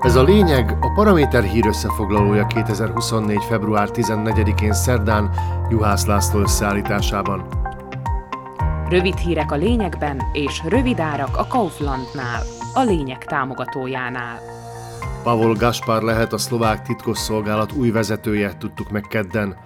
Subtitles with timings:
[0.00, 3.44] Ez a lényeg a Paraméter hír összefoglalója 2024.
[3.48, 5.30] február 14-én szerdán
[5.70, 7.46] Juhász László összeállításában.
[8.88, 12.42] Rövid hírek a lényegben és rövid árak a Kauflandnál,
[12.74, 14.38] a lényeg támogatójánál.
[15.22, 19.56] Pavol Gaspar lehet a szlovák titkosszolgálat új vezetője, tudtuk meg kedden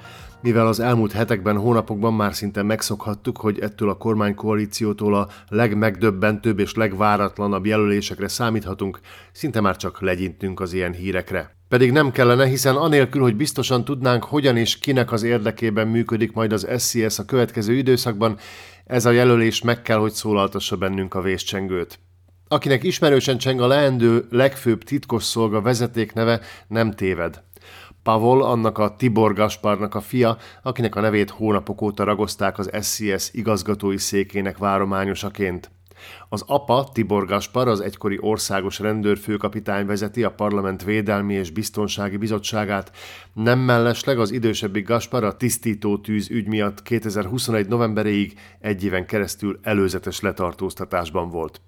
[0.45, 6.75] mivel az elmúlt hetekben, hónapokban már szinte megszokhattuk, hogy ettől a kormánykoalíciótól a legmegdöbbentőbb és
[6.75, 9.01] legváratlanabb jelölésekre számíthatunk,
[9.33, 11.57] szinte már csak legyintünk az ilyen hírekre.
[11.69, 16.53] Pedig nem kellene, hiszen anélkül, hogy biztosan tudnánk, hogyan és kinek az érdekében működik majd
[16.53, 18.39] az SCS a következő időszakban,
[18.85, 21.99] ez a jelölés meg kell, hogy szólaltassa bennünk a véscsengőt.
[22.49, 27.43] Akinek ismerősen cseng a leendő legfőbb titkosszolga vezetékneve, nem téved.
[28.05, 33.29] Pavol, annak a Tibor Gasparnak a fia, akinek a nevét hónapok óta ragozták az SCS
[33.33, 35.71] igazgatói székének várományosaként.
[36.29, 42.91] Az apa, Tibor Gaspar, az egykori országos rendőrfőkapitány vezeti a Parlament Védelmi és Biztonsági Bizottságát.
[43.33, 47.69] Nem mellesleg az idősebbi Gaspar a tisztító tűz ügy miatt 2021.
[47.69, 51.61] novemberéig egy éven keresztül előzetes letartóztatásban volt.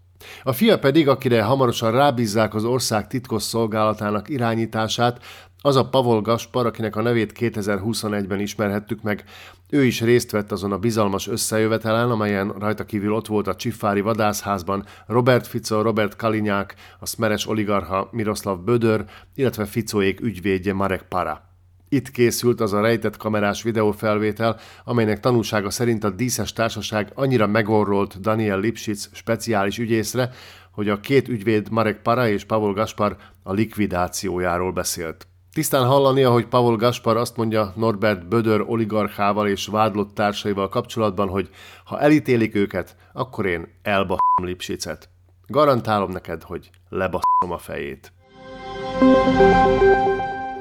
[0.42, 5.20] A fia pedig, akire hamarosan rábízzák az ország titkos szolgálatának irányítását,
[5.62, 9.24] az a Pavol Gaspar, akinek a nevét 2021-ben ismerhettük meg,
[9.70, 14.00] ő is részt vett azon a bizalmas összejövetelen, amelyen rajta kívül ott volt a Csifári
[14.00, 19.04] vadászházban Robert Fico, Robert Kalinyák, a szmeres oligarha Miroslav Bödör,
[19.34, 21.46] illetve Ficóék ügyvédje Marek Para.
[21.88, 28.20] Itt készült az a rejtett kamerás videófelvétel, amelynek tanúsága szerint a díszes társaság annyira megorrolt
[28.20, 30.30] Daniel Lipschitz speciális ügyészre,
[30.70, 35.26] hogy a két ügyvéd Marek Para és Pavol Gaspar a likvidációjáról beszélt.
[35.56, 41.50] Tisztán hallani, ahogy Paul Gaspar azt mondja Norbert Bödör oligarchával és vádlott társaival kapcsolatban, hogy
[41.84, 45.08] ha elítélik őket, akkor én elbaszom Lipsicet.
[45.46, 48.12] Garantálom neked, hogy lebaszom a fejét.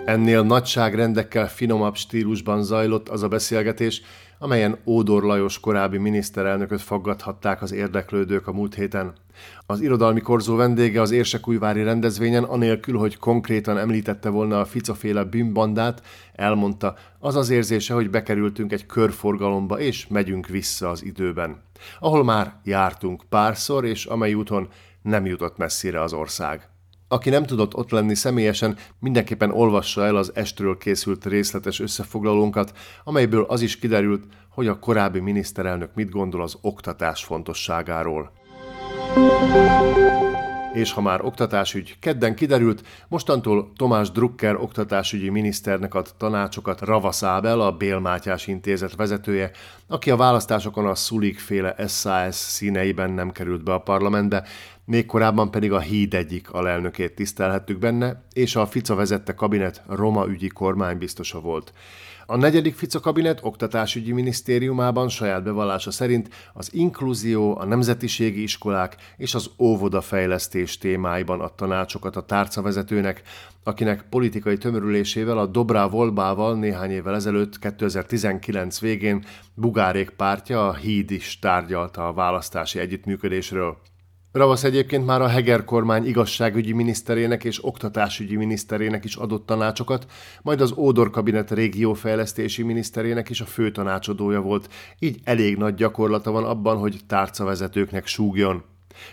[0.06, 4.02] Ennél nagyságrendekkel finomabb stílusban zajlott az a beszélgetés,
[4.40, 9.14] amelyen Ódor Lajos korábbi miniszterelnököt faggathatták az érdeklődők a múlt héten.
[9.66, 16.02] Az irodalmi korzó vendége az Érsekújvári rendezvényen, anélkül, hogy konkrétan említette volna a ficaféle bűnbandát,
[16.34, 21.62] elmondta, az az érzése, hogy bekerültünk egy körforgalomba, és megyünk vissza az időben.
[22.00, 24.68] Ahol már jártunk párszor, és amely úton
[25.02, 26.70] nem jutott messzire az ország.
[27.08, 33.44] Aki nem tudott ott lenni személyesen, mindenképpen olvassa el az estről készült részletes összefoglalónkat, amelyből
[33.44, 38.32] az is kiderült, hogy a korábbi miniszterelnök mit gondol az oktatás fontosságáról.
[40.74, 47.62] És ha már oktatásügy kedden kiderült, mostantól Tomás Drucker oktatásügyi miniszternek ad tanácsokat Ravasz Ábel,
[47.62, 49.52] a Bél Mátyás intézet vezetője,
[49.88, 54.44] aki a választásokon a Szulik féle SAS színeiben nem került be a parlamentbe,
[54.86, 60.28] még korábban pedig a Híd egyik alelnökét tisztelhettük benne, és a Fica vezette kabinet Roma
[60.28, 61.74] ügyi kormánybiztosa volt.
[62.28, 69.34] A negyedik Fica kabinet oktatásügyi minisztériumában saját bevallása szerint az inkluzió, a nemzetiségi iskolák és
[69.34, 73.22] az óvodafejlesztés témáiban ad tanácsokat a tárcavezetőnek,
[73.64, 81.12] akinek politikai tömörülésével a Dobrá Volbával néhány évvel ezelőtt 2019 végén Bugárék pártja a Híd
[81.12, 83.78] is tárgyalta a választási együttműködésről.
[84.36, 90.06] Ravasz egyébként már a Heger kormány igazságügyi miniszterének és oktatásügyi miniszterének is adott tanácsokat,
[90.42, 94.70] majd az Ódor kabinet régiófejlesztési miniszterének is a fő tanácsadója volt,
[95.00, 98.64] így elég nagy gyakorlata van abban, hogy tárcavezetőknek súgjon.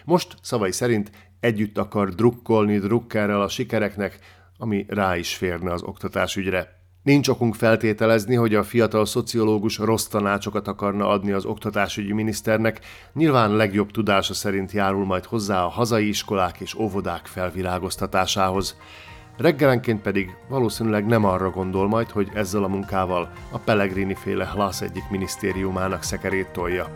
[0.05, 4.19] Most szavai szerint együtt akar drukkolni drukkerrel a sikereknek,
[4.59, 6.82] ami rá is férne az oktatásügyre.
[7.03, 12.81] Nincs okunk feltételezni, hogy a fiatal szociológus rossz tanácsokat akarna adni az oktatásügyi miniszternek,
[13.15, 18.77] nyilván legjobb tudása szerint járul majd hozzá a hazai iskolák és óvodák felvilágoztatásához.
[19.37, 24.81] Reggelenként pedig valószínűleg nem arra gondol majd, hogy ezzel a munkával a Pellegrini féle Hlasz
[24.81, 26.87] egyik minisztériumának szekerét tolja.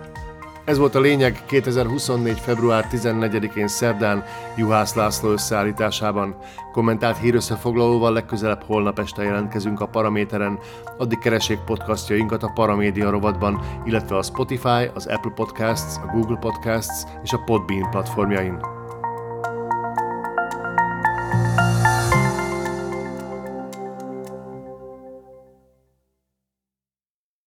[0.66, 2.38] Ez volt a lényeg 2024.
[2.38, 4.24] február 14-én szerdán
[4.56, 6.36] Juhász László összeállításában.
[6.72, 10.58] Kommentált hírösszefoglalóval legközelebb holnap este jelentkezünk a Paraméteren,
[10.98, 17.04] addig keressék podcastjainkat a Paramédia rovatban, illetve a Spotify, az Apple Podcasts, a Google Podcasts
[17.22, 18.75] és a Podbean platformjain.